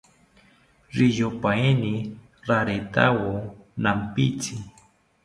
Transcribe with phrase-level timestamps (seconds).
[0.95, 1.93] Riyompaeni
[2.47, 3.31] raretawo
[3.83, 4.55] nampitzi